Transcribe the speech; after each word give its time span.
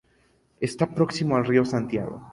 Está 0.59 0.87
próximo 0.95 1.35
al 1.37 1.45
Río 1.45 1.63
Santiago. 1.63 2.27